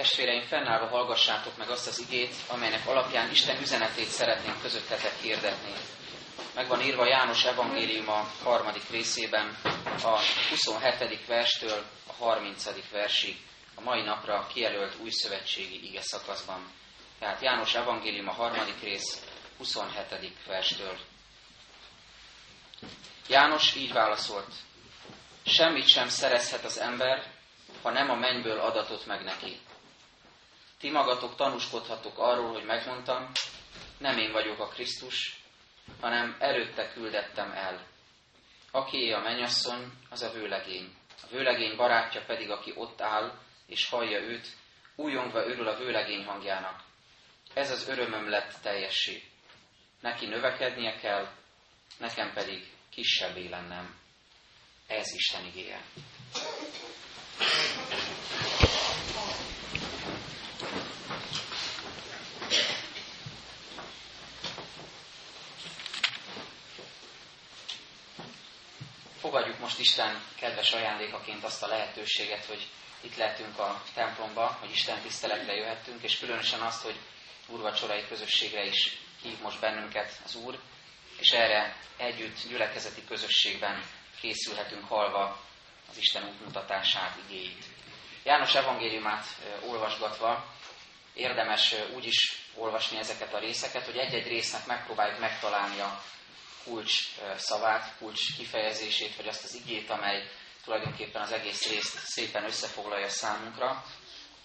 [0.00, 5.72] Testvéreim, fennállva hallgassátok meg azt az igét, amelynek alapján Isten üzenetét szeretnénk közöttetek hirdetni.
[6.54, 9.56] Meg van írva János evangélium a harmadik részében,
[10.02, 10.18] a
[10.50, 11.26] 27.
[11.26, 12.90] verstől a 30.
[12.90, 13.36] versig,
[13.74, 16.72] a mai napra kijelölt új szövetségi ige szakaszban.
[17.18, 19.22] Tehát János evangélium a harmadik rész,
[19.58, 20.32] 27.
[20.46, 20.98] verstől.
[23.28, 24.52] János így válaszolt,
[25.46, 27.24] semmit sem szerezhet az ember,
[27.82, 29.60] ha nem a mennyből adatot meg neki.
[30.80, 33.30] Ti magatok tanúskodhatok arról, hogy megmondtam,
[33.98, 35.40] nem én vagyok a Krisztus,
[36.00, 37.86] hanem előtte küldettem el.
[38.70, 40.94] Aki a mennyasszony, az a vőlegény.
[41.22, 44.46] A vőlegény barátja pedig, aki ott áll, és hallja őt,
[44.96, 46.82] újongva örül a vőlegény hangjának.
[47.54, 49.22] Ez az örömöm lett teljessé.
[50.00, 51.28] Neki növekednie kell,
[51.98, 53.98] nekem pedig kisebbé lennem.
[54.86, 55.84] Ez Isten igéje.
[69.30, 72.66] Fogadjuk most Isten kedves ajándékaként azt a lehetőséget, hogy
[73.00, 76.94] itt lehetünk a templomba, hogy Isten tiszteletre jöhettünk, és különösen azt, hogy
[77.46, 80.58] úrvacsorai közösségre is hív most bennünket az Úr,
[81.18, 83.82] és erre együtt gyülekezeti közösségben
[84.20, 85.40] készülhetünk halva
[85.90, 87.64] az Isten útmutatását, igéit.
[88.24, 89.26] János evangéliumát
[89.66, 90.54] olvasgatva
[91.14, 96.02] érdemes úgy is olvasni ezeket a részeket, hogy egy-egy résznek megpróbáljuk megtalálni a
[96.64, 96.92] kulcs
[97.36, 100.28] szavát, kulcs kifejezését, vagy azt az igét, amely
[100.64, 103.84] tulajdonképpen az egész részt szépen összefoglalja számunkra.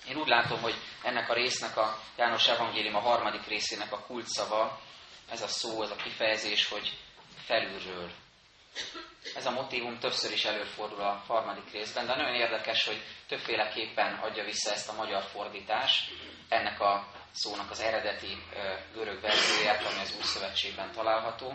[0.07, 4.27] Én úgy látom, hogy ennek a résznek a János Evangélium a harmadik részének a kulcs
[4.27, 4.81] szava,
[5.29, 6.97] ez a szó, ez a kifejezés, hogy
[7.45, 8.11] felülről.
[9.35, 14.43] Ez a motivum többször is előfordul a harmadik részben, de nagyon érdekes, hogy többféleképpen adja
[14.43, 16.11] vissza ezt a magyar fordítás,
[16.49, 18.37] ennek a szónak az eredeti
[18.93, 21.53] görög verzióját, ami az Új Szövetségben található.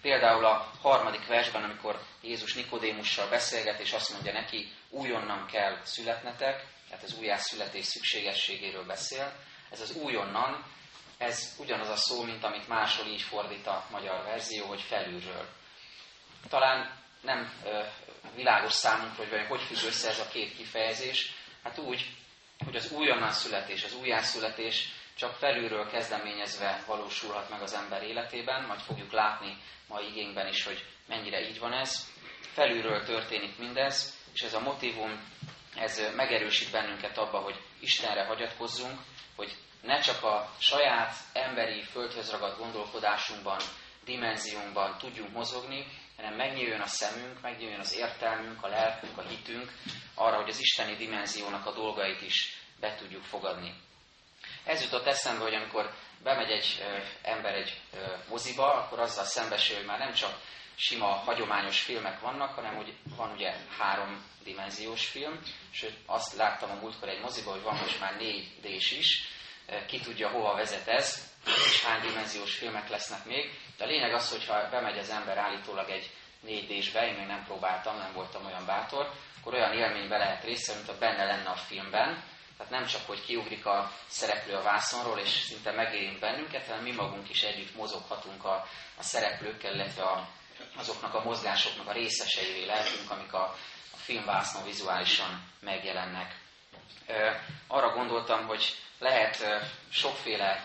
[0.00, 6.64] Például a harmadik versben, amikor Jézus Nikodémussal beszélget, és azt mondja neki, újonnan kell születnetek,
[6.88, 9.32] tehát az újjászületés szükségességéről beszél.
[9.70, 10.64] Ez az újonnan,
[11.18, 15.48] ez ugyanaz a szó, mint amit máshol így fordít a magyar verzió, hogy felülről.
[16.48, 17.52] Talán nem
[18.34, 21.32] világos számunkra, hogy hogy függ össze ez a két kifejezés.
[21.62, 22.06] Hát úgy,
[22.64, 28.80] hogy az újonnan születés, az újjászületés csak felülről kezdeményezve valósulhat meg az ember életében, majd
[28.80, 29.56] fogjuk látni
[29.88, 32.12] ma igényben is, hogy mennyire így van ez.
[32.40, 35.34] Felülről történik mindez, és ez a motivum,
[35.74, 39.00] ez megerősít bennünket abba, hogy Istenre hagyatkozzunk,
[39.36, 43.58] hogy ne csak a saját emberi földhöz ragadt gondolkodásunkban,
[44.04, 49.72] dimenziónkban tudjunk mozogni, hanem megnyíljon a szemünk, megnyíljon az értelmünk, a lelkünk, a hitünk
[50.14, 53.74] arra, hogy az isteni dimenziónak a dolgait is be tudjuk fogadni.
[54.66, 56.84] Ez jutott eszembe, hogy amikor bemegy egy
[57.22, 57.80] ember egy
[58.28, 60.38] moziba, akkor azzal szembesül, hogy már nem csak
[60.76, 65.40] sima, hagyományos filmek vannak, hanem hogy van ugye három dimenziós film,
[65.72, 69.28] és azt láttam a múltkor egy moziba, hogy van most már négy d is,
[69.86, 73.58] ki tudja, hova vezet ez, és hány dimenziós filmek lesznek még.
[73.76, 76.10] De a lényeg az, hogy ha bemegy az ember állítólag egy
[76.46, 79.10] 4D-sbe, én még nem próbáltam, nem voltam olyan bátor,
[79.40, 82.24] akkor olyan élménybe lehet része, mint a benne lenne a filmben,
[82.56, 86.92] tehát nem csak, hogy kiugrik a szereplő a vászonról, és szinte megérint bennünket, hanem mi
[86.92, 88.66] magunk is együtt mozoghatunk a,
[88.98, 90.28] a szereplőkkel, illetve a,
[90.76, 93.56] azoknak a mozgásoknak a részeseivé lehetünk, amik a,
[93.92, 96.34] a filmvásznon vizuálisan megjelennek.
[97.66, 99.44] Arra gondoltam, hogy lehet
[99.90, 100.64] sokféle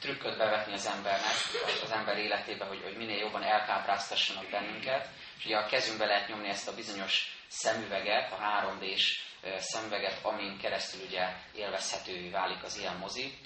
[0.00, 1.34] trükköt bevetni az embernek,
[1.82, 5.08] az ember életébe, hogy, hogy minél jobban elkápráztassanak bennünket.
[5.38, 9.27] És ugye a kezünkbe lehet nyomni ezt a bizonyos szemüveget, a 3D-s
[9.58, 13.38] szemüveget, amin keresztül ugye élvezhetővé válik az ilyen mozi.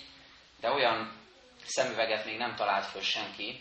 [0.60, 1.20] De olyan
[1.64, 3.60] szemüveget még nem talált föl senki,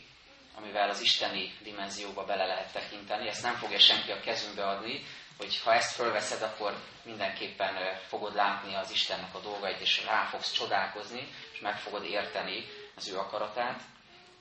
[0.55, 3.27] amivel az isteni dimenzióba bele lehet tekinteni.
[3.27, 5.03] Ezt nem fogja senki a kezünkbe adni,
[5.37, 10.51] hogy ha ezt fölveszed, akkor mindenképpen fogod látni az Istennek a dolgait, és rá fogsz
[10.51, 12.65] csodálkozni, és meg fogod érteni
[12.95, 13.81] az ő akaratát.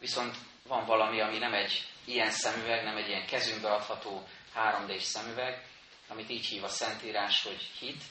[0.00, 0.36] Viszont
[0.68, 4.26] van valami, ami nem egy ilyen szemüveg, nem egy ilyen kezünkbe adható
[4.56, 5.64] 3D-s szemüveg,
[6.10, 8.02] amit így hív a Szentírás, hogy hit,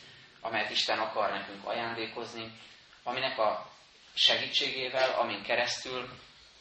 [0.42, 2.52] amelyet Isten akar nekünk ajándékozni,
[3.04, 3.72] aminek a
[4.14, 6.10] segítségével, amin keresztül,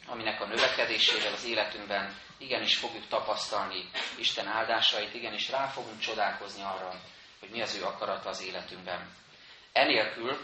[0.07, 7.01] aminek a növekedésével az életünkben igenis fogjuk tapasztalni Isten áldásait, igenis rá fogunk csodálkozni arra,
[7.39, 9.15] hogy mi az ő akarata az életünkben.
[9.71, 10.37] Enélkül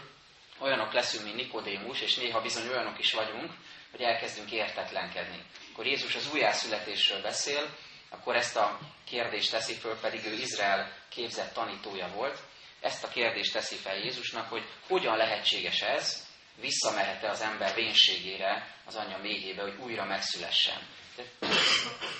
[0.58, 3.50] olyanok leszünk, mint Nikodémus, és néha bizony olyanok is vagyunk,
[3.90, 5.42] hogy elkezdünk értetlenkedni.
[5.72, 7.76] Akkor Jézus az újjászületésről beszél,
[8.16, 12.38] akkor ezt a kérdést teszi föl, pedig ő Izrael képzett tanítója volt.
[12.80, 16.26] ezt a kérdést teszi fel Jézusnak, hogy hogyan lehetséges ez,
[16.60, 20.78] visszamehet-e az ember vénségére, az anyja mélyébe, hogy újra megszülessen.
[21.16, 21.22] De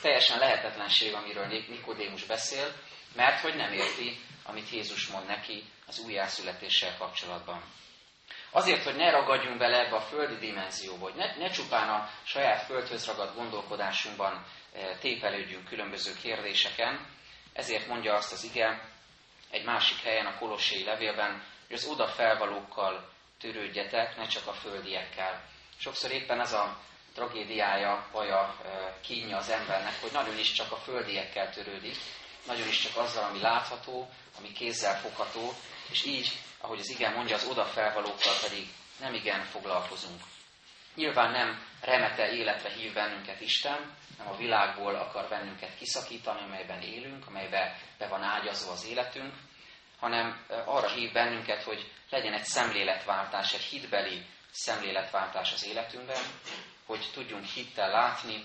[0.03, 2.73] teljesen lehetetlenség, amiről Nikodémus beszél,
[3.15, 7.63] mert hogy nem érti, amit Jézus mond neki az újjászületéssel kapcsolatban.
[8.51, 12.65] Azért, hogy ne ragadjunk bele ebbe a földi dimenzióba, hogy ne, ne csupán a saját
[12.65, 14.47] földhöz ragadt gondolkodásunkban
[15.01, 17.07] tépelődjünk különböző kérdéseken,
[17.53, 18.89] ezért mondja azt az ige
[19.51, 25.45] egy másik helyen a Kolossé levélben, hogy az oda felvalókkal törődjetek, ne csak a földiekkel.
[25.79, 26.79] Sokszor éppen ez a
[27.15, 28.57] tragédiája, vagy a
[29.01, 31.97] kínja az embernek, hogy nagyon is csak a földiekkel törődik,
[32.47, 35.53] nagyon is csak azzal, ami látható, ami kézzel fogható,
[35.91, 38.69] és így, ahogy az igen mondja, az odafelvalókkal pedig
[39.01, 40.21] nem igen foglalkozunk.
[40.97, 47.27] Nyilván nem remete életre hív bennünket Isten, nem a világból akar bennünket kiszakítani, amelyben élünk,
[47.27, 49.35] amelybe be van ágyazva az életünk,
[49.99, 56.23] hanem arra hív bennünket, hogy legyen egy szemléletváltás, egy hitbeli szemléletváltás az életünkben,
[56.87, 58.45] hogy tudjunk hittel látni,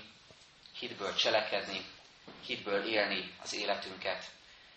[0.80, 1.86] hitből cselekedni,
[2.46, 4.26] hitből élni az életünket.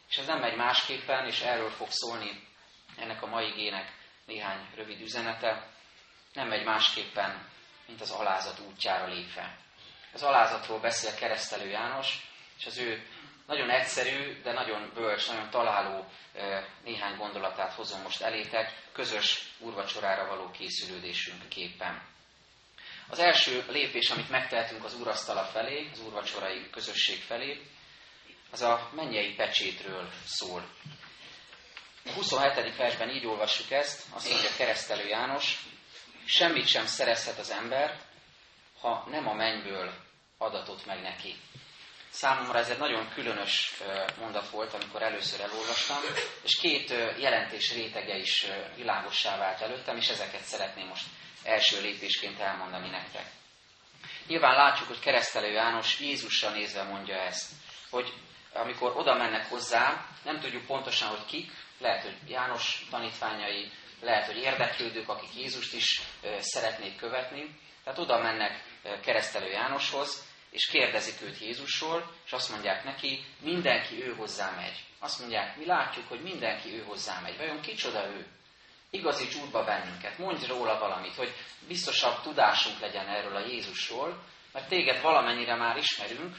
[0.08, 2.48] És ez nem megy másképpen, és erről fog szólni
[2.96, 3.92] ennek a mai igének
[4.26, 5.68] néhány rövid üzenete,
[6.32, 7.52] nem megy másképpen,
[7.86, 9.56] mint az alázat útjára lépve.
[10.12, 12.28] Az alázatról beszél keresztelő János,
[12.58, 13.06] és az ő
[13.46, 16.06] nagyon egyszerű, de nagyon bölcs, nagyon találó
[16.84, 22.02] néhány gondolatát hozom most elétek, közös urvacsorára való készülődésünk képpen.
[23.08, 27.60] Az első lépés, amit megtehetünk az úrasztala felé, az úrvacsorai közösség felé,
[28.50, 30.68] az a mennyei pecsétről szól.
[32.04, 32.76] A 27.
[32.76, 35.62] versben így olvassuk ezt, azt mondja keresztelő János,
[36.24, 37.98] semmit sem szerezhet az ember,
[38.80, 39.92] ha nem a mennyből
[40.38, 41.34] adatot meg neki.
[42.10, 43.72] Számomra ez egy nagyon különös
[44.18, 45.96] mondat volt, amikor először elolvastam,
[46.42, 51.06] és két jelentés rétege is világossá vált előttem, és ezeket szeretném most
[51.42, 53.26] első lépésként elmondani nektek.
[54.26, 57.50] Nyilván látjuk, hogy keresztelő János Jézussal nézve mondja ezt,
[57.90, 58.12] hogy
[58.52, 63.70] amikor oda mennek hozzá, nem tudjuk pontosan, hogy kik, lehet, hogy János tanítványai,
[64.04, 66.00] lehet, hogy érdeklődők, akik Jézust is
[66.38, 67.58] szeretnék követni.
[67.84, 68.64] Tehát oda mennek
[69.02, 74.84] keresztelő Jánoshoz, és kérdezik őt Jézusról, és azt mondják neki, mindenki ő hozzá megy.
[74.98, 77.36] Azt mondják, mi látjuk, hogy mindenki ő hozzá megy.
[77.36, 78.26] Vajon kicsoda ő?
[78.90, 81.34] Igazíts útba bennünket, mondj róla valamit, hogy
[81.68, 84.22] biztosabb tudásunk legyen erről a Jézusról,
[84.52, 86.36] mert téged valamennyire már ismerünk,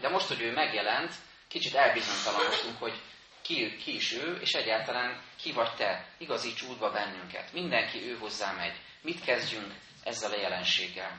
[0.00, 1.12] de most, hogy ő megjelent,
[1.48, 3.00] kicsit elbizonytalanodtunk, hogy
[3.42, 6.06] ki, ki is ő, és egyáltalán ki vagy te.
[6.18, 7.52] Igazíts útba bennünket.
[7.52, 8.76] Mindenki ő hozzá megy.
[9.02, 11.18] Mit kezdjünk ezzel a jelenséggel?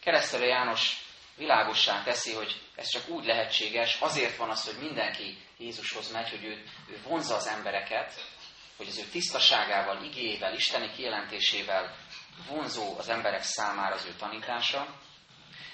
[0.00, 0.96] Keresztelő János
[1.36, 6.44] világossá teszi, hogy ez csak úgy lehetséges, azért van az, hogy mindenki Jézushoz megy, hogy
[6.44, 8.12] ő, ő vonzza az embereket,
[8.76, 11.96] hogy az ő tisztaságával, igével, isteni kijelentésével
[12.48, 15.00] vonzó az emberek számára az ő tanítása.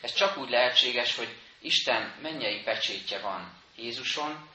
[0.00, 4.48] Ez csak úgy lehetséges, hogy Isten mennyei pecsétje van Jézuson,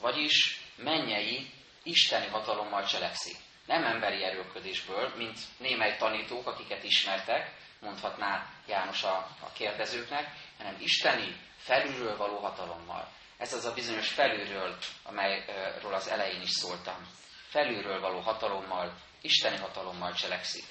[0.00, 1.50] vagyis mennyei,
[1.82, 3.36] isteni hatalommal cselekszik.
[3.66, 11.36] Nem emberi erőködésből, mint némely tanítók, akiket ismertek, mondhatná János a, a kérdezőknek, hanem isteni,
[11.56, 13.08] felülről való hatalommal.
[13.38, 17.06] Ez az a bizonyos felülről, amelyről az elején is szóltam.
[17.48, 20.64] Felülről való hatalommal, isteni hatalommal cselekszik.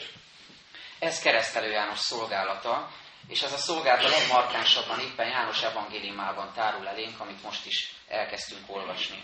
[0.99, 2.91] Ez keresztelő János szolgálata,
[3.27, 9.23] és ez a szolgálat legmarkánsabban éppen János evangéliumában tárul elénk, amit most is elkezdtünk olvasni.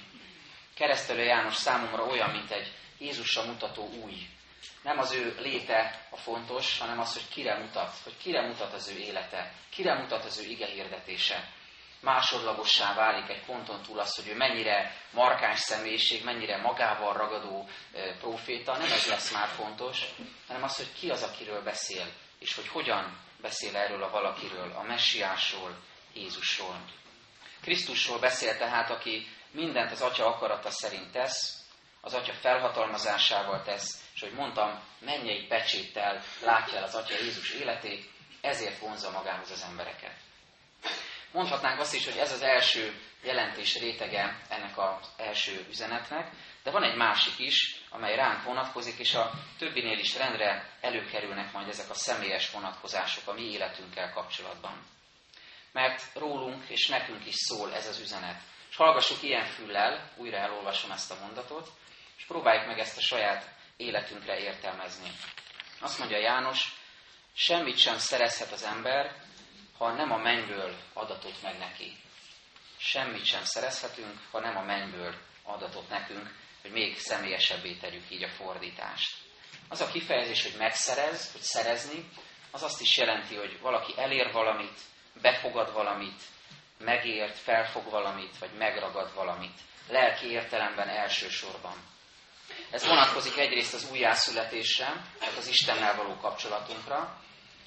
[0.77, 4.27] Keresztelő János számomra olyan, mint egy Jézusra mutató új.
[4.83, 8.89] Nem az ő léte a fontos, hanem az, hogy kire mutat, hogy kire mutat az
[8.89, 11.49] ő élete, kire mutat az ő ige hirdetése.
[11.99, 17.69] Másodlagossá válik egy ponton túl az, hogy ő mennyire markáns személyiség, mennyire magával ragadó
[18.19, 20.05] proféta, nem ez lesz már fontos,
[20.47, 22.05] hanem az, hogy ki az, akiről beszél,
[22.39, 25.77] és hogy hogyan beszél erről a valakiről, a messiásról,
[26.13, 26.81] Jézusról.
[27.61, 31.65] Krisztusról beszél tehát, aki mindent az Atya akarata szerint tesz,
[32.01, 38.09] az Atya felhatalmazásával tesz, és hogy mondtam, mennyei pecséttel látja el az Atya Jézus életét,
[38.41, 40.15] ezért vonza magához az embereket.
[41.31, 46.31] Mondhatnánk azt is, hogy ez az első jelentés rétege ennek az első üzenetnek,
[46.63, 51.67] de van egy másik is, amely ránk vonatkozik, és a többinél is rendre előkerülnek majd
[51.67, 54.85] ezek a személyes vonatkozások a mi életünkkel kapcsolatban.
[55.71, 58.41] Mert rólunk és nekünk is szól ez az üzenet.
[58.77, 61.69] Hallgassuk ilyen füllel, újra elolvasom ezt a mondatot,
[62.17, 65.09] és próbáljuk meg ezt a saját életünkre értelmezni.
[65.79, 66.73] Azt mondja János,
[67.33, 69.15] semmit sem szerezhet az ember,
[69.77, 71.97] ha nem a mennyből adatot meg neki.
[72.77, 78.29] Semmit sem szerezhetünk, ha nem a mennyből adatot nekünk, hogy még személyesebbé tegyük így a
[78.29, 79.17] fordítást.
[79.69, 82.09] Az a kifejezés, hogy megszerez, hogy szerezni,
[82.51, 84.79] az azt is jelenti, hogy valaki elér valamit,
[85.21, 86.21] befogad valamit,
[86.79, 89.59] megért, felfog valamit, vagy megragad valamit.
[89.89, 91.73] Lelki értelemben elsősorban.
[92.71, 94.85] Ez vonatkozik egyrészt az újjászületésre,
[95.19, 97.21] tehát az Istennel való kapcsolatunkra,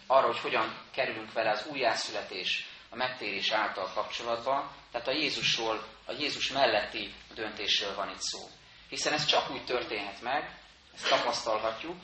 [0.06, 6.12] arra, hogy hogyan kerülünk vele az újjászületés, a megtérés által kapcsolatba, tehát a Jézusról, a
[6.12, 8.48] Jézus melletti döntésről van itt szó.
[8.88, 10.58] Hiszen ez csak úgy történhet meg,
[10.94, 11.96] ezt tapasztalhatjuk,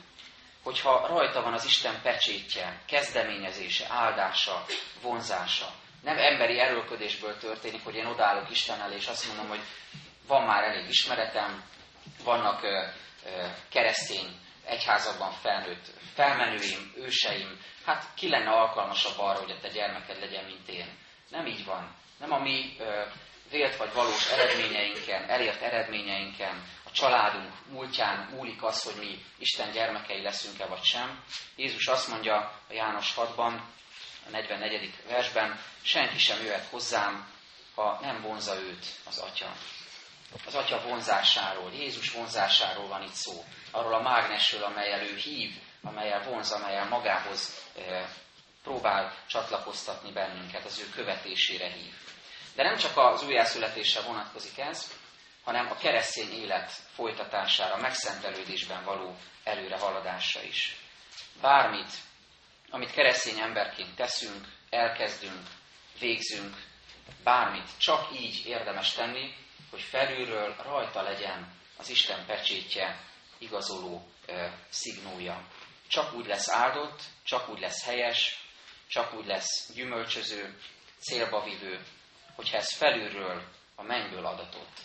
[0.63, 4.65] hogyha rajta van az Isten pecsétje, kezdeményezése, áldása,
[5.01, 5.73] vonzása.
[6.03, 9.61] Nem emberi erőlködésből történik, hogy én odállok Isten elé, és azt mondom, hogy
[10.27, 11.63] van már elég ismeretem,
[12.23, 12.85] vannak ö,
[13.25, 20.19] ö, keresztény egyházakban felnőtt felmenőim, őseim, hát ki lenne alkalmasabb arra, hogy a te gyermeked
[20.19, 20.97] legyen, mint én.
[21.29, 21.95] Nem így van.
[22.19, 23.01] Nem a mi ö,
[23.49, 30.21] vélt vagy valós eredményeinken, elért eredményeinken, a családunk múltján múlik az, hogy mi Isten gyermekei
[30.21, 31.23] leszünk-e vagy sem.
[31.55, 32.35] Jézus azt mondja
[32.69, 33.59] a János 6-ban,
[34.27, 34.93] a 44.
[35.07, 37.33] versben, senki sem jöhet hozzám,
[37.75, 39.51] ha nem vonza őt az Atya.
[40.45, 43.43] Az Atya vonzásáról, Jézus vonzásáról van itt szó.
[43.71, 48.09] Arról a mágnesről, amelyel ő hív, amelyel vonz, amelyel magához e,
[48.63, 51.93] próbál csatlakoztatni bennünket, az ő követésére hív.
[52.55, 54.93] De nem csak az újjászületésre vonatkozik ez,
[55.43, 60.77] hanem a keresztény élet folytatására, megszentelődésben való előrehaladásra is.
[61.41, 61.91] Bármit,
[62.69, 65.47] amit keresztény emberként teszünk, elkezdünk,
[65.99, 66.55] végzünk,
[67.23, 69.35] bármit csak így érdemes tenni,
[69.69, 73.03] hogy felülről rajta legyen az Isten pecsétje,
[73.37, 75.47] igazoló e, szignója.
[75.87, 78.45] Csak úgy lesz áldott, csak úgy lesz helyes,
[78.87, 80.57] csak úgy lesz gyümölcsöző,
[80.99, 81.85] célba vívő,
[82.35, 83.43] hogyha ez felülről,
[83.75, 84.77] a mennyből adatott.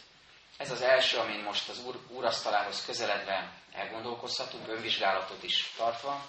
[0.56, 6.26] Ez az első, amin most az úr, úrasztalához közeledve elgondolkozhatunk, önvizsgálatot is tartva,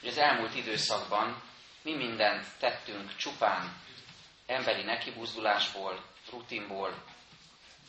[0.00, 1.42] hogy az elmúlt időszakban
[1.82, 3.76] mi mindent tettünk csupán
[4.46, 7.04] emberi nekibuzdulásból, rutinból,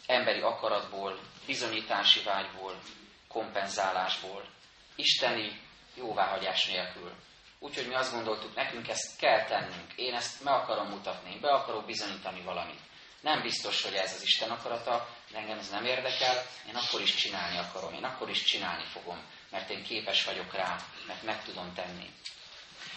[0.06, 2.80] emberi akaratból, bizonyítási vágyból,
[3.28, 4.50] kompenzálásból,
[4.96, 5.62] isteni
[5.96, 7.12] jóváhagyás nélkül.
[7.60, 11.86] Úgyhogy mi azt gondoltuk, nekünk ezt kell tennünk, én ezt meg akarom mutatni, be akarok
[11.86, 12.80] bizonyítani valamit.
[13.22, 17.16] Nem biztos, hogy ez az Isten akarata, de engem ez nem érdekel, én akkor is
[17.16, 19.22] csinálni akarom, én akkor is csinálni fogom,
[19.52, 20.76] mert én képes vagyok rá,
[21.08, 22.10] mert meg tudom tenni.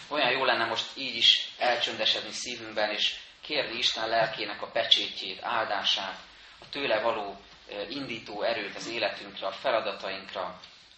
[0.09, 6.19] Olyan jó lenne most így is elcsöndesedni szívünkben, és kérni Isten lelkének a pecsétjét, áldását,
[6.61, 7.41] a tőle való
[7.89, 10.43] indító erőt az életünkre, a feladatainkra,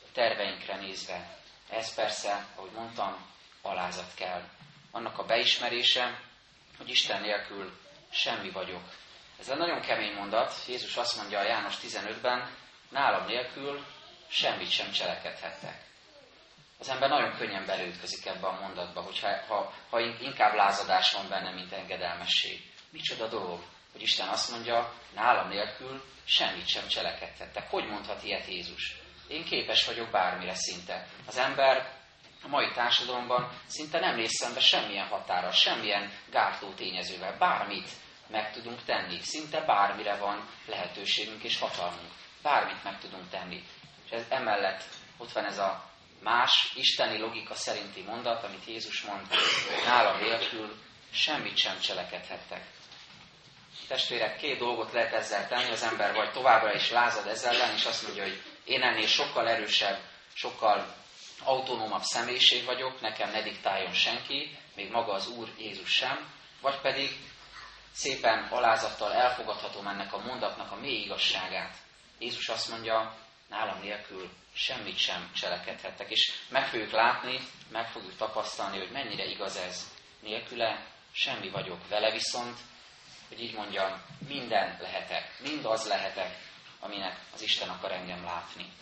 [0.02, 1.38] a terveinkre nézve.
[1.70, 3.26] Ez persze, ahogy mondtam,
[3.62, 4.42] alázat kell.
[4.90, 6.20] Annak a beismerése,
[6.78, 8.82] hogy Isten nélkül semmi vagyok.
[9.38, 10.54] Ez egy nagyon kemény mondat.
[10.68, 12.56] Jézus azt mondja a János 15-ben,
[12.88, 13.84] nálam nélkül
[14.28, 15.91] semmit sem cselekedhettek.
[16.82, 21.50] Az ember nagyon könnyen belőtközik ebbe a mondatba, hogyha ha, ha inkább lázadás van benne,
[21.50, 22.72] mint engedelmesség.
[22.90, 23.62] Micsoda dolog,
[23.92, 27.70] hogy Isten azt mondja, nálam nélkül semmit sem cselekedhettek.
[27.70, 28.96] Hogy mondhat ilyet Jézus?
[29.28, 31.06] Én képes vagyok bármire szinte.
[31.26, 31.92] Az ember
[32.42, 37.36] a mai társadalomban szinte nem néz szembe semmilyen határa, semmilyen gátló tényezővel.
[37.38, 37.88] Bármit
[38.26, 39.18] meg tudunk tenni.
[39.20, 42.10] Szinte bármire van lehetőségünk és hatalmunk.
[42.42, 43.64] Bármit meg tudunk tenni.
[44.04, 44.84] És ez emellett
[45.18, 45.90] ott van ez a
[46.22, 49.26] más, isteni logika szerinti mondat, amit Jézus mond,
[49.84, 50.76] nála nélkül
[51.12, 52.66] semmit sem cselekedhettek.
[53.88, 57.84] Testvérek, két dolgot lehet ezzel tenni, az ember vagy továbbra is lázad ezzel ellen, és
[57.84, 59.98] azt mondja, hogy én ennél sokkal erősebb,
[60.34, 60.94] sokkal
[61.44, 66.28] autonómabb személyiség vagyok, nekem ne diktáljon senki, még maga az Úr Jézus sem,
[66.60, 67.10] vagy pedig
[67.92, 71.76] szépen alázattal elfogadhatom ennek a mondatnak a mély igazságát.
[72.18, 73.14] Jézus azt mondja,
[73.52, 76.10] nálam nélkül semmit sem cselekedhettek.
[76.10, 77.40] És meg fogjuk látni,
[77.70, 79.90] meg fogjuk tapasztalni, hogy mennyire igaz ez.
[80.20, 82.58] Nélküle semmi vagyok, vele viszont,
[83.28, 86.38] hogy így mondjam, minden lehetek, mind az lehetek,
[86.80, 88.72] aminek az Isten akar engem látni.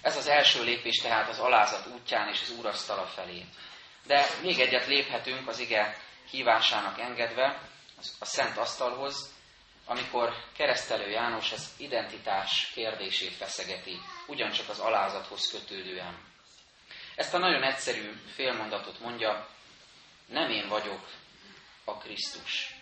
[0.00, 3.44] Ez az első lépés tehát az alázat útján és az úrasztala felé.
[4.06, 5.96] De még egyet léphetünk az ige
[6.30, 7.60] hívásának engedve
[8.18, 9.32] a szent asztalhoz,
[9.84, 16.32] amikor keresztelő János az identitás kérdését feszegeti, ugyancsak az alázathoz kötődően.
[17.14, 19.48] Ezt a nagyon egyszerű félmondatot mondja,
[20.26, 21.10] nem én vagyok
[21.84, 22.74] a Krisztus.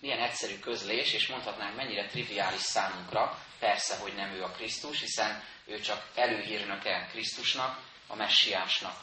[0.00, 5.44] Milyen egyszerű közlés, és mondhatnánk mennyire triviális számunkra, persze, hogy nem ő a Krisztus, hiszen
[5.66, 8.96] ő csak előhírnöke Krisztusnak, a messiásnak.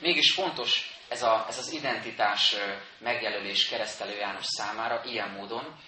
[0.00, 2.54] Mégis fontos ez, a, ez az identitás
[2.98, 5.80] megjelölés keresztelő János számára ilyen módon,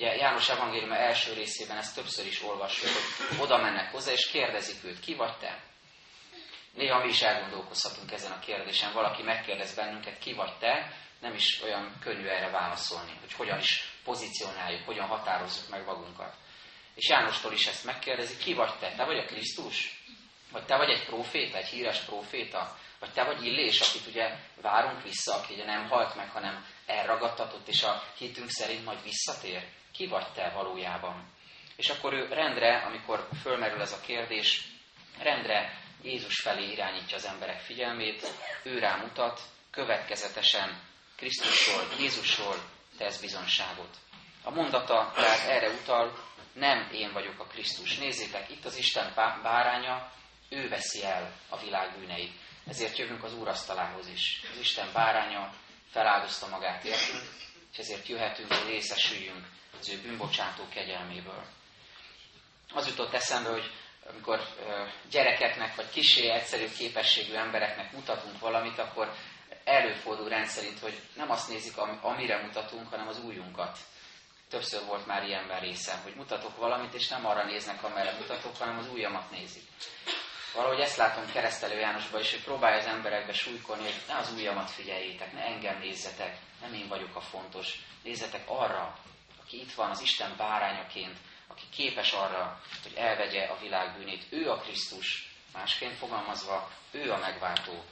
[0.00, 2.88] Ugye János Evangélium első részében ezt többször is olvassuk,
[3.28, 5.62] hogy oda mennek hozzá, és kérdezik őt, ki vagy te?
[6.74, 8.92] Néha mi is elgondolkozhatunk ezen a kérdésen.
[8.92, 13.92] Valaki megkérdez bennünket, ki vagy te, nem is olyan könnyű erre válaszolni, hogy hogyan is
[14.04, 16.34] pozícionáljuk, hogyan határozzuk meg magunkat.
[16.94, 18.94] És Jánostól is ezt megkérdezi, ki vagy te?
[18.96, 20.02] Te vagy a Krisztus?
[20.52, 22.76] Vagy te vagy egy proféta, egy híres proféta?
[23.00, 27.68] Vagy te vagy Illés, akit ugye várunk vissza, aki ugye nem halt meg, hanem elragadtatott,
[27.68, 29.78] és a hitünk szerint majd visszatér?
[30.00, 31.28] Ki vagy te valójában?
[31.76, 34.64] És akkor ő rendre, amikor fölmerül ez a kérdés,
[35.18, 38.26] rendre Jézus felé irányítja az emberek figyelmét,
[38.62, 39.40] ő rámutat,
[39.70, 40.80] következetesen
[41.16, 42.54] Krisztusról, Jézusról
[42.98, 43.96] tesz bizonságot.
[44.44, 46.18] A mondata tehát erre utal,
[46.52, 47.98] nem én vagyok a Krisztus.
[47.98, 50.12] Nézzétek, itt az Isten báránya,
[50.48, 52.32] ő veszi el a világ bűneit.
[52.66, 54.40] Ezért jövünk az úrasztalához is.
[54.52, 55.52] Az Isten báránya
[55.90, 57.22] feláldozta magát értünk,
[57.72, 61.44] és ezért jöhetünk, hogy részesüljünk az ő bűnbocsátó kegyelméből.
[62.72, 63.70] Az jutott eszembe, hogy
[64.08, 64.40] amikor
[65.10, 69.14] gyerekeknek, vagy kisé egyszerű képességű embereknek mutatunk valamit, akkor
[69.64, 73.78] előfordul rendszerint, hogy nem azt nézik, amire mutatunk, hanem az újunkat.
[74.48, 78.78] Többször volt már ilyenben részem, hogy mutatok valamit, és nem arra néznek, amerre mutatok, hanem
[78.78, 79.62] az ujjamat nézik.
[80.54, 84.70] Valahogy ezt látom keresztelő Jánosban is, hogy próbálja az emberekbe súlykolni, hogy ne az ujjamat
[84.70, 87.74] figyeljétek, ne engem nézzetek, nem én vagyok a fontos.
[88.02, 88.98] Nézzetek arra,
[89.50, 94.26] aki itt van az Isten bárányaként, aki képes arra, hogy elvegye a világ bűnét.
[94.30, 97.84] Ő a Krisztus, másként fogalmazva, ő a megváltó.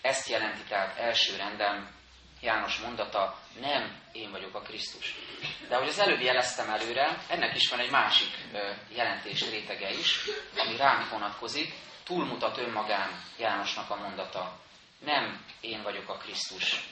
[0.00, 1.96] Ezt jelenti tehát első rendem
[2.40, 5.14] János mondata, nem én vagyok a Krisztus.
[5.68, 8.36] De ahogy az előbb jeleztem előre, ennek is van egy másik
[8.88, 10.18] jelentés rétege is,
[10.56, 11.74] ami rám vonatkozik,
[12.04, 14.60] túlmutat önmagán Jánosnak a mondata.
[15.04, 16.88] Nem én vagyok a Krisztus.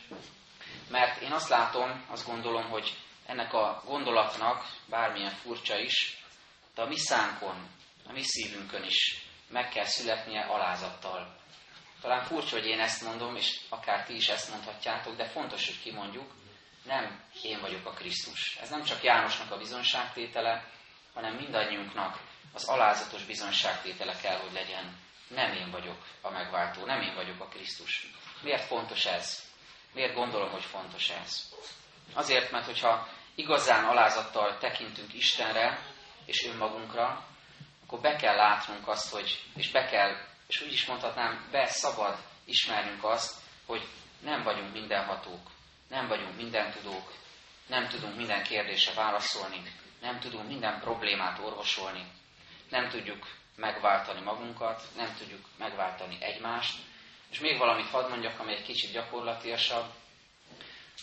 [0.90, 6.24] Mert én azt látom, azt gondolom, hogy ennek a gondolatnak, bármilyen furcsa is,
[6.74, 7.68] de a mi szánkon,
[8.06, 11.36] a mi szívünkön is meg kell születnie alázattal.
[12.00, 15.80] Talán furcsa, hogy én ezt mondom, és akár ti is ezt mondhatjátok, de fontos, hogy
[15.80, 16.34] kimondjuk,
[16.84, 18.56] nem én vagyok a Krisztus.
[18.60, 20.70] Ez nem csak Jánosnak a bizonságtétele,
[21.14, 22.20] hanem mindannyiunknak
[22.52, 24.98] az alázatos bizonságtétele kell, hogy legyen.
[25.28, 28.10] Nem én vagyok a megváltó, nem én vagyok a Krisztus.
[28.42, 29.42] Miért fontos ez?
[29.92, 31.54] Miért gondolom, hogy fontos ez?
[32.14, 35.78] Azért, mert hogyha igazán alázattal tekintünk Istenre
[36.24, 37.26] és önmagunkra,
[37.86, 40.16] akkor be kell látnunk azt, hogy, és be kell,
[40.46, 43.86] és úgy is mondhatnám, be szabad ismernünk azt, hogy
[44.20, 45.50] nem vagyunk mindenhatók,
[45.88, 47.12] nem vagyunk mindentudók,
[47.66, 49.62] nem tudunk minden kérdésre válaszolni,
[50.00, 52.06] nem tudunk minden problémát orvosolni,
[52.70, 56.78] nem tudjuk megváltani magunkat, nem tudjuk megváltani egymást,
[57.30, 59.86] és még valamit hadd mondjak, ami egy kicsit gyakorlatiasabb,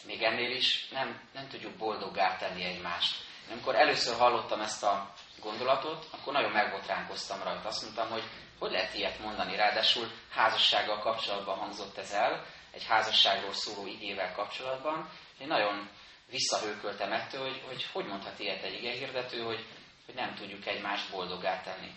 [0.06, 3.16] még ennél is nem, nem tudjuk boldoggá tenni egymást.
[3.52, 7.68] Amikor először hallottam ezt a gondolatot, akkor nagyon megbotránkoztam rajta.
[7.68, 8.24] Azt mondtam, hogy
[8.64, 15.10] hogy lehet ilyet mondani, ráadásul házassággal kapcsolatban hangzott ez el, egy házasságról szóló igével kapcsolatban.
[15.40, 15.90] Én nagyon
[16.30, 19.66] visszahőköltem ettől, hogy hogy, hogy mondhat ilyet egy igehirdető, hogy,
[20.06, 21.92] hogy nem tudjuk egymást boldogá tenni.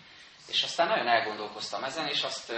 [0.47, 2.53] És aztán nagyon elgondolkoztam ezen, és azt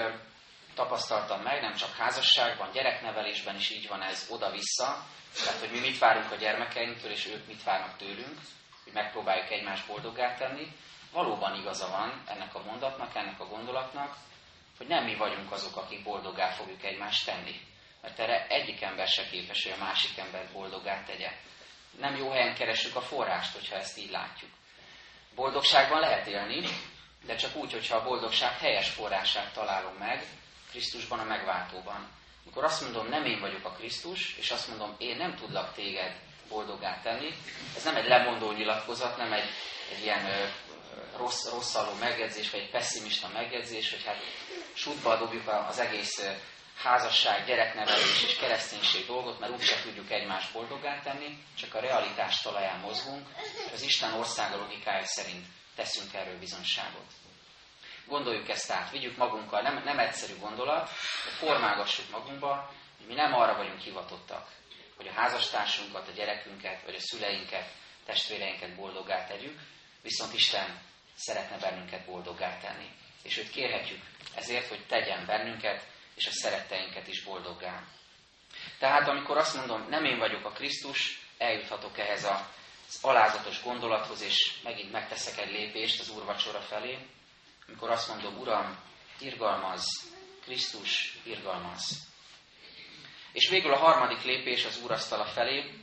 [0.80, 5.06] tapasztaltam meg, nem csak házasságban, gyereknevelésben is így van ez oda-vissza,
[5.44, 8.38] tehát, hogy mi mit várunk a gyermekeinktől, és ők mit várnak tőlünk,
[8.84, 10.68] hogy megpróbáljuk egymást boldoggá tenni.
[11.12, 14.16] Valóban igaza van ennek a mondatnak, ennek a gondolatnak,
[14.78, 17.62] hogy nem mi vagyunk azok, akik boldoggá fogjuk egymást tenni.
[18.02, 21.32] Mert erre egyik ember se képes, hogy a másik ember boldoggá tegye.
[22.00, 24.52] Nem jó helyen keresünk a forrást, hogyha ezt így látjuk.
[25.36, 26.62] Boldogságban lehet élni,
[27.26, 30.24] de csak úgy, hogyha a boldogság helyes forrását találom meg,
[30.70, 32.08] Krisztusban, a megváltóban.
[32.44, 36.16] Amikor azt mondom, nem én vagyok a Krisztus, és azt mondom, én nem tudlak téged
[36.50, 37.34] boldoggá tenni,
[37.76, 39.50] ez nem egy lemondó nyilatkozat, nem egy,
[39.92, 40.46] egy ilyen ö,
[41.18, 44.18] rossz, rosszaló megjegyzés, vagy egy pessimista megjegyzés, hogy hát
[44.74, 46.22] sútba dobjuk az egész
[46.84, 52.80] házasság, gyereknevelés és kereszténység dolgot, mert úgyse tudjuk egymást boldoggá tenni, csak a realitás talaján
[52.80, 53.28] mozgunk,
[53.66, 57.06] és az Isten országa logikája szerint teszünk erről bizonságot.
[58.10, 60.90] Gondoljuk ezt át, vigyük magunkkal, nem, nem egyszerű gondolat,
[61.26, 64.48] de formálgassuk magunkba, hogy mi nem arra vagyunk hivatottak,
[64.96, 67.70] hogy a házastársunkat, a gyerekünket, vagy a szüleinket,
[68.06, 69.60] testvéreinket boldoggá tegyük,
[70.02, 70.82] viszont Isten
[71.16, 72.90] szeretne bennünket boldoggá tenni.
[73.24, 74.02] És őt kérhetjük
[74.36, 77.84] ezért, hogy tegyen bennünket és a szeretteinket is boldoggá.
[78.80, 84.60] Tehát amikor azt mondom, nem én vagyok a Krisztus, eljuthatok ehhez az alázatos gondolathoz, és
[84.64, 86.98] megint megteszek egy lépést az úrvacsora felé,
[87.70, 88.78] amikor azt mondom, Uram,
[89.20, 89.84] irgalmaz,
[90.42, 92.08] Krisztus, irgalmaz.
[93.32, 95.74] És végül a harmadik lépés az úrasztala felé,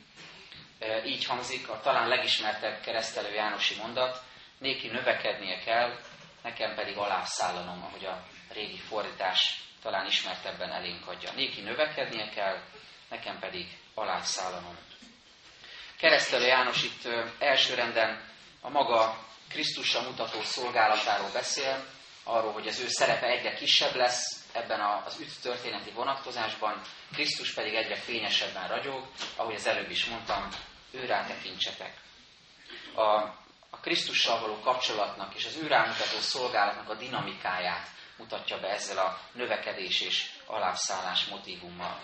[1.05, 4.23] így hangzik a talán legismertebb keresztelő Jánosi mondat,
[4.57, 5.99] néki növekednie kell,
[6.43, 8.23] nekem pedig alászállanom, ahogy a
[8.53, 11.31] régi fordítás talán ismertebben elénk adja.
[11.33, 12.61] Néki növekednie kell,
[13.09, 14.77] nekem pedig alászállanom.
[15.97, 17.07] Keresztelő János itt
[17.39, 18.29] elsőrenden
[18.61, 21.85] a maga Krisztusra mutató szolgálatáról beszél,
[22.23, 26.81] arról, hogy az ő szerepe egyre kisebb lesz ebben az üt történeti vonatkozásban,
[27.13, 30.49] Krisztus pedig egyre fényesebben ragyog, ahogy az előbb is mondtam,
[30.91, 31.93] ő rá tekintsetek.
[32.95, 33.01] A,
[33.69, 39.19] a Krisztussal való kapcsolatnak és az ő rámutató szolgálatnak a dinamikáját mutatja be ezzel a
[39.31, 41.99] növekedés és alábszállás motivummal.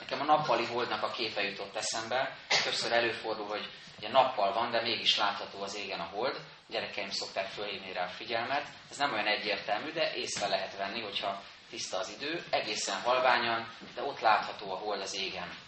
[0.00, 2.36] Nekem a nappali holdnak a képe jutott eszembe.
[2.64, 6.40] Többször előfordul, hogy ugye nappal van, de mégis látható az égen a hold.
[6.68, 8.66] Gyerekeim szokták fölhívni rá a figyelmet.
[8.90, 14.02] Ez nem olyan egyértelmű, de észre lehet venni, hogyha tiszta az idő, egészen halványan, de
[14.02, 15.58] ott látható a hold az égen.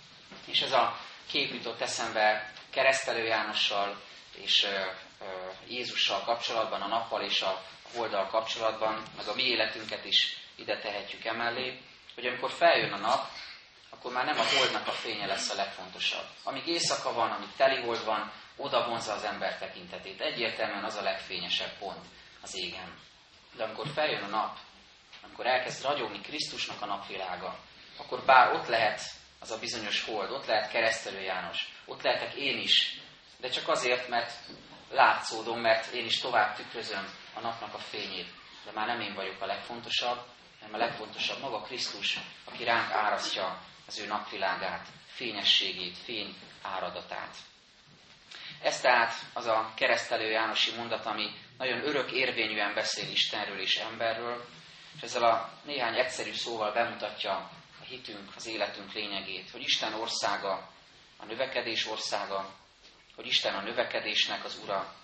[0.47, 4.03] És ez a kép jutott eszembe keresztelő Jánossal
[4.37, 4.67] és
[5.69, 7.63] Jézussal kapcsolatban, a nappal és a
[7.95, 11.81] holdal kapcsolatban, meg a mi életünket is ide tehetjük emellé,
[12.15, 13.29] hogy amikor feljön a nap,
[13.91, 16.27] akkor már nem a holdnak a fénye lesz a legfontosabb.
[16.43, 20.21] Amíg éjszaka van, amíg teli hold van, oda vonza az ember tekintetét.
[20.21, 22.05] Egyértelműen az a legfényesebb pont
[22.43, 22.99] az égen.
[23.57, 24.59] De amikor feljön a nap,
[25.23, 27.59] amikor elkezd ragyogni Krisztusnak a napvilága,
[27.97, 29.01] akkor bár ott lehet
[29.41, 33.01] az a bizonyos hold, ott lehet keresztelő János, ott lehetek én is,
[33.41, 34.33] de csak azért, mert
[34.91, 38.29] látszódom, mert én is tovább tükrözöm a napnak a fényét.
[38.65, 40.27] De már nem én vagyok a legfontosabb,
[40.61, 47.37] hanem a legfontosabb maga Krisztus, aki ránk árasztja az ő napvilágát, fényességét, fény áradatát.
[48.63, 54.45] Ez tehát az a keresztelő Jánosi mondat, ami nagyon örök érvényűen beszél Istenről és emberről,
[54.97, 57.33] és ezzel a néhány egyszerű szóval bemutatja
[57.81, 60.71] a hitünk, az életünk lényegét, hogy Isten országa,
[61.17, 62.55] a növekedés országa,
[63.17, 64.95] hogy Isten a növekedésnek az ura,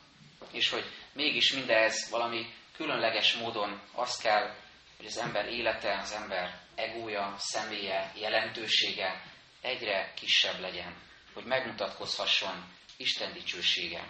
[0.51, 4.55] és hogy mégis mindez valami különleges módon azt kell,
[4.97, 9.23] hogy az ember élete, az ember egója, személye, jelentősége
[9.61, 10.97] egyre kisebb legyen,
[11.35, 12.65] hogy megmutatkozhasson
[13.03, 14.09] Isten dicsősége.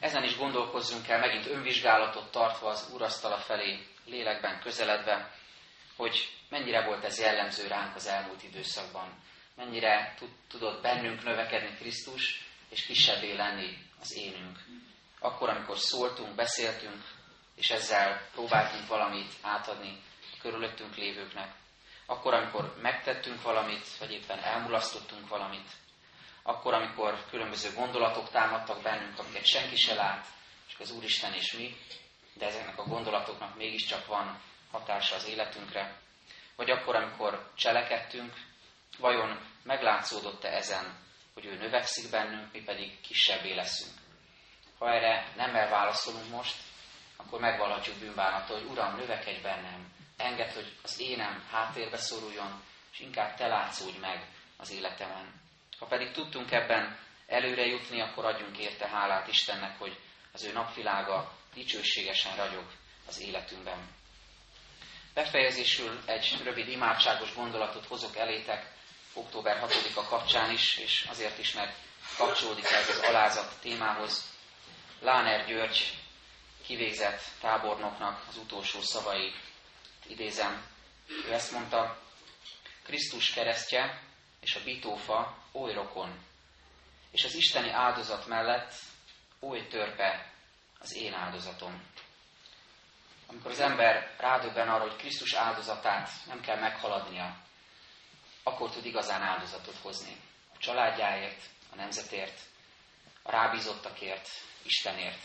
[0.00, 5.34] Ezen is gondolkozzunk el, megint önvizsgálatot tartva az úrasztala felé, lélekben közeledve,
[5.96, 9.22] hogy mennyire volt ez jellemző ránk az elmúlt időszakban.
[9.56, 10.14] Mennyire
[10.48, 14.58] tudott bennünk növekedni Krisztus, és kisebbé lenni az énünk.
[15.18, 17.02] Akkor, amikor szóltunk, beszéltünk,
[17.56, 21.54] és ezzel próbáltunk valamit átadni a körülöttünk lévőknek.
[22.06, 25.70] Akkor, amikor megtettünk valamit, vagy éppen elmulasztottunk valamit.
[26.46, 30.26] Akkor, amikor különböző gondolatok támadtak bennünk, amiket senki se lát,
[30.66, 31.76] csak az Úristen és mi,
[32.34, 36.00] de ezeknek a gondolatoknak mégiscsak van hatása az életünkre.
[36.56, 38.32] Vagy akkor, amikor cselekedtünk,
[38.98, 40.98] vajon meglátszódott-e ezen,
[41.34, 43.92] hogy ő növekszik bennünk, mi pedig kisebbé leszünk.
[44.78, 46.56] Ha erre nem elválaszolunk most,
[47.16, 53.34] akkor megvalhatjuk bűnbánattól, hogy Uram, növekedj bennem, enged, hogy az énem háttérbe szoruljon, és inkább
[53.34, 55.43] te látszódj meg az életemen.
[55.78, 59.98] Ha pedig tudtunk ebben előre jutni, akkor adjunk érte hálát Istennek, hogy
[60.32, 62.64] az ő napvilága dicsőségesen ragyog
[63.06, 63.88] az életünkben.
[65.14, 68.72] Befejezésül egy rövid imádságos gondolatot hozok elétek
[69.12, 71.76] október 6-a kapcsán is, és azért is, mert
[72.16, 74.32] kapcsolódik ez az alázat témához.
[75.00, 75.98] Láner György
[76.66, 79.32] kivégzett tábornoknak az utolsó szavai
[80.06, 80.66] idézem.
[81.26, 82.02] Ő ezt mondta,
[82.82, 84.02] Krisztus keresztje
[84.44, 86.18] és a bitófa oly rokon,
[87.10, 88.72] és az isteni áldozat mellett
[89.40, 90.32] oly törpe
[90.78, 91.82] az én áldozatom.
[93.26, 97.36] Amikor az ember rádöbben arra, hogy Krisztus áldozatát nem kell meghaladnia,
[98.42, 100.16] akkor tud igazán áldozatot hozni.
[100.54, 102.40] A családjáért, a nemzetért,
[103.22, 104.28] a rábízottakért,
[104.62, 105.22] Istenért.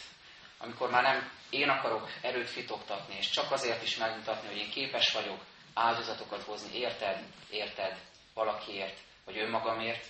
[0.57, 5.11] Amikor már nem én akarok erőt fitoktatni, és csak azért is megmutatni, hogy én képes
[5.11, 7.99] vagyok áldozatokat hozni, érted, érted,
[8.33, 10.05] valakiért, vagy önmagamért,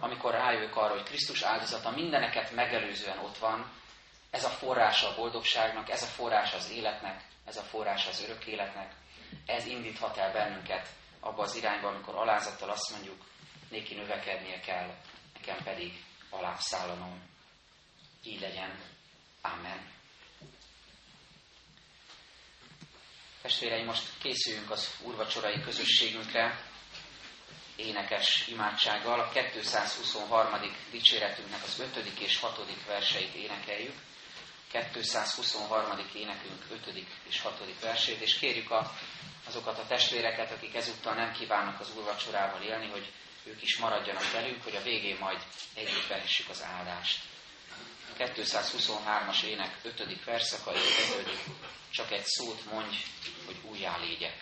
[0.00, 3.72] amikor rájövök arra, hogy Krisztus áldozata mindeneket megelőzően ott van,
[4.30, 8.46] ez a forrása a boldogságnak, ez a forrás az életnek, ez a forrás az örök
[8.46, 8.92] életnek,
[9.46, 10.88] ez indíthat el bennünket
[11.20, 13.24] abba az irányba, amikor alázattal azt mondjuk,
[13.70, 14.94] néki növekednie kell,
[15.34, 17.22] nekem pedig alászállanom.
[18.24, 18.78] Így legyen.
[19.40, 19.90] Amen.
[23.42, 26.69] Testvéreim, most készüljünk az úrvacsorai közösségünkre
[27.80, 29.20] énekes imádsággal.
[29.20, 30.60] A 223.
[30.90, 31.96] dicséretünknek az 5.
[32.18, 32.58] és 6.
[32.86, 33.94] verseit énekeljük.
[34.92, 35.98] 223.
[36.14, 37.04] énekünk 5.
[37.28, 37.80] és 6.
[37.80, 38.92] versét, és kérjük a,
[39.46, 43.12] azokat a testvéreket, akik ezúttal nem kívánnak az úrvacsorával élni, hogy
[43.44, 45.42] ők is maradjanak velünk, hogy a végén majd
[45.74, 47.18] együtt vehessük az áldást.
[48.18, 50.24] 223-as ének 5.
[50.24, 51.40] verszaka így kezdődik,
[51.90, 52.96] csak egy szót mondj,
[53.46, 54.36] hogy újjá légyek.